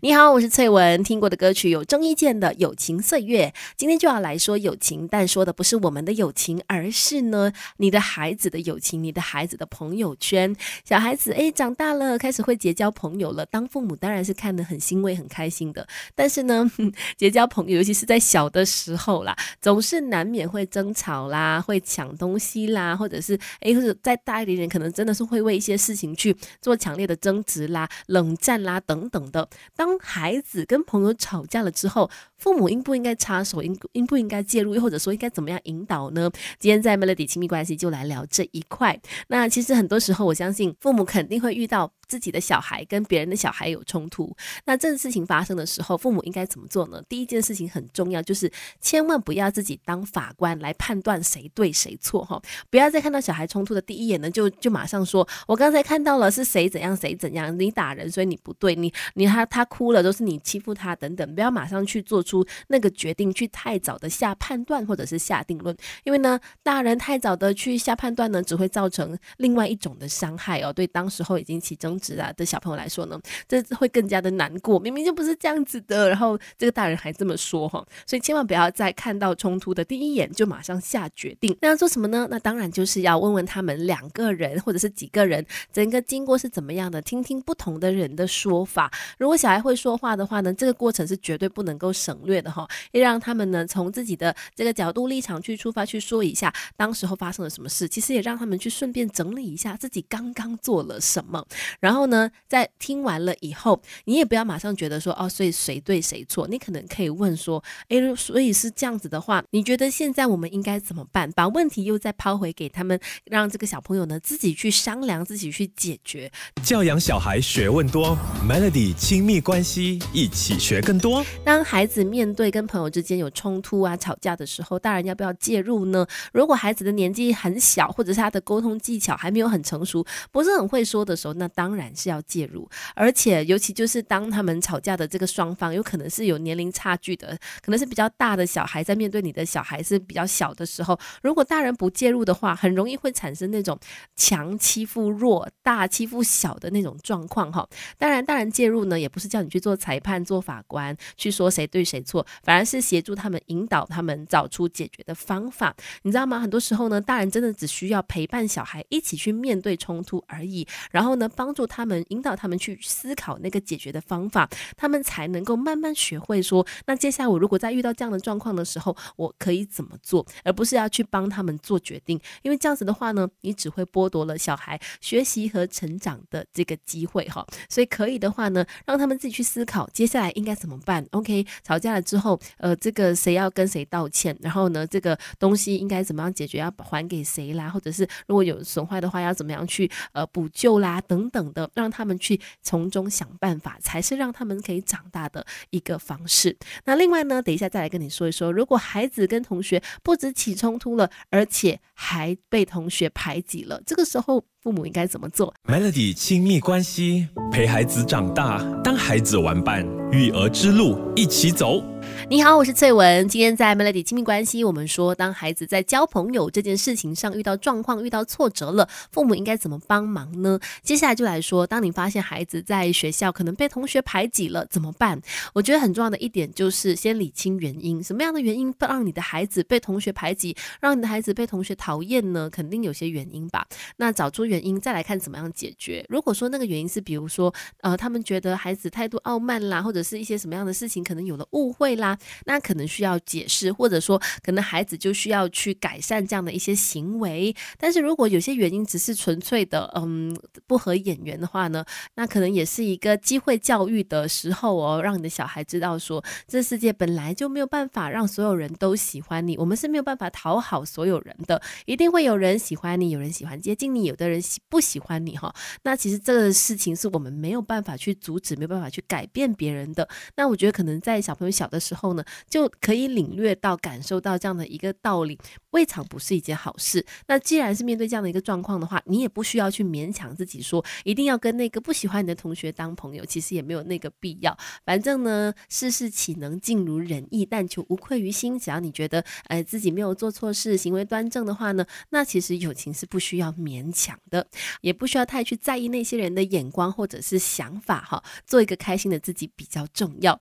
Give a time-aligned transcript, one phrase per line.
[0.00, 1.02] 你好，我是翠文。
[1.02, 10.54] 听过的歌曲有郑伊健的《友情岁月》，今天就要来说友情，但说的不是我们的友情，而是呢你的孩子的友情，你的孩子的朋友圈。
[10.84, 13.44] 小孩子诶，长大了，开始会结交朋友了。
[13.46, 15.84] 当父母当然是看得很欣慰、很开心的。
[16.14, 16.70] 但是呢，
[17.18, 29.48] 结交朋友，尤其是在小的时候啦，总是难免会争吵啦，会抢东西啦，或者是诶，或者再大一点点，可能真的是会为一些事情去做强烈的争执啦、冷战啦等等的。
[29.74, 36.28] 当孩子跟朋友吵架了之后，父母应不应该插手，应应不应该介入，又或者说应该怎么样引导呢？
[36.58, 39.00] 今天在 Melody 亲密关系就来聊这一块。
[39.28, 41.92] 那其实很多时候，我相信父母肯定会遇到。
[42.08, 47.02] 自己的小孩跟别人的小孩有冲突，那这个事情发生的时候，父母应该怎么做呢？
[47.06, 48.50] 第一件事情很重要，就是
[48.80, 52.40] 千万不要自己当法官来判断谁对谁错哈，
[52.70, 71.97] 不要再看到小孩冲突的第一眼呢，就就马上说，我刚才看到了是谁怎样谁怎样，你打人所以你不对，你你他他哭了都是你欺负他等等，不要马上去做出那个决定，去太早的下判断或者是下定论，因为呢，大人太早的去下判断呢，只会造成另外一种的伤害哦，对当时候已经起争。
[71.98, 74.78] 值啊的小朋友来说呢，这会更加的难过。
[74.78, 81.56] 明明就不是这样子的，然后这个大人还这么说哈，所以千万不要在看到冲突的第一眼就马上下决定。
[81.60, 82.26] 那要做什么呢？
[82.30, 88.90] 那当然就是要问问他们两个人或者是几个人，整个经过是怎么样的，听听不同的人的说法。
[89.18, 97.88] 如果小孩会说话的话呢，这个过程是绝对不能够省略的哈，要让他们呢从自己的这个角度立场去出发去说一下当时候发生了什么事。
[97.88, 101.44] 其实也让他们去顺便整理一下自己刚刚做了什么。
[101.88, 106.46] 然后呢，在听完了以后，你也不要马上觉得说哦，所以谁对谁错？
[106.46, 111.32] 你可能可以问说，诶，所以是这样子的话，你觉得现在我们应该怎么办？
[111.32, 116.30] 把问题又再抛回给他们，让这个小朋友呢自己去商量，自己去解决。
[116.62, 118.14] 教养小孩学问多
[118.46, 121.24] ，Melody 亲密关系一起学更多。
[121.42, 126.06] 当孩子面对跟朋友之间有冲突啊、吵架的时候，大人要不要介入呢？
[126.34, 143.78] 如果孩子的年纪很小，或者是他的沟通技巧还没有很成熟，不是很会说的时候，那当然然是要介入，而且尤其就是当他们吵架的这个双方有可能是有年龄差距的，可能是比较大的小孩在面对你的小孩是比较小的时候，如果大人不介入的话，很容易会产生那种
[144.16, 147.66] 强欺负弱、大欺负小的那种状况哈。
[147.96, 155.74] 当然，大人介入呢，也不是叫你去做裁判、做法官，去说谁对谁错，反而是协助他们、引导他们找出解决的方法。
[156.02, 156.40] 你知道吗？
[156.40, 162.04] 很多时候呢，大人真的只需要陪伴小孩一起去面对冲突而已，然后呢，帮助他们。
[162.08, 177.46] 引导他们去思考那个解决的方法，他们才能够慢慢学会说，那接下来我如果在遇到这样的状况的时候，我可以怎么做，而不是要去帮他们做决定，因为这样子的话呢，你只会剥夺了小孩学习和成长的这个机会哈。
[177.68, 181.04] 所以可以的话呢，让他们自己去思考接下来应该怎么办。
[181.10, 192.08] OK，吵架了之后，呃，这个谁要跟谁道歉，然后呢，这个东西应该怎么样解决，要还给谁啦，或者是如果有损坏的话，要怎么样去呃补救啦，等等的，让他。
[192.08, 196.56] 们去从中想办法，才是让他们可以长大的一个方式。
[196.86, 211.84] 那另外呢，等一下再来跟你说一说，如果孩子跟同学不止起冲突了，而且还被同学排挤了，这个时候父母应该怎么做？Melody 亲密关系，陪孩子长大，当孩子玩伴，育儿之路一起走。
[212.30, 213.26] 你好，我是翠文。
[213.26, 220.60] 今天在 Melody 亲密关系，我们说，当孩子在交朋友这件事情上遇到状况、遇到挫折了，父母应该怎么帮忙呢？
[220.82, 225.18] 接下来就来说，当你发现孩子在学校可能被同学排挤了，怎么办？
[225.54, 232.50] 我觉得很重要的一点就是先理清原因，什么样的原因让你的孩子被同学排挤，让你的孩子被同学讨厌呢？
[232.50, 233.66] 肯定有些原因吧。
[233.96, 236.04] 那找出原因，再来看怎么样解决。
[236.10, 242.17] 如果说那个原因是，比如说，呃，他们觉得孩子态度傲慢啦，或者是一些什么样的事情可能有了误会啦。
[242.44, 247.54] 那可能需要解释，或者说可能孩子就需要去改善这样的一些行为。
[247.78, 250.36] 但是如果有些原因只是纯粹的，嗯，
[250.66, 251.84] 不合眼缘的话呢，
[252.14, 265.54] 那可能也是一个机会教育的时候哦，让你的小孩知道说，这世界本来就没有办法让所有人都喜欢你，我们是没有办法讨好所有人的，一定会有人喜欢你，有人喜欢接近你，有的人喜不喜欢你哈。
[265.82, 270.08] 那其实这个事情是我们没有办法去阻止，没有办法去改变别人的。
[270.36, 272.07] 那我觉得可能在小朋友小的时候。
[272.08, 275.38] 时候呢，就可以领略到、感受到这样的一个道理，
[275.72, 277.04] 未尝不是一件好事。
[277.26, 284.56] 那既然是面对这样的一个状况的话，你也不需要去勉强自己说一定要跟那个不喜欢你的同学当朋友，其实也没有那个必要。
[284.86, 288.58] 反正呢，事事岂能尽如人意，但求无愧于心。
[288.58, 294.46] 只要你觉得，呃，自己没有做错事，行为端正的话呢，那其实友情是不需要勉强的，
[294.80, 298.22] 也不需要太去在意那些人的眼光或者是想法哈。
[298.46, 300.36] 做一个开心的自己比较重要。